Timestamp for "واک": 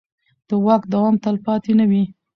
0.65-0.83